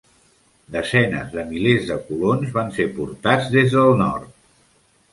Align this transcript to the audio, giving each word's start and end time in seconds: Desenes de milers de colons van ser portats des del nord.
Desenes 0.75 1.27
de 1.35 1.43
milers 1.51 1.85
de 1.91 1.99
colons 2.09 2.57
van 2.57 2.75
ser 2.81 2.91
portats 2.99 3.55
des 3.59 3.73
del 3.79 3.95
nord. 4.05 4.37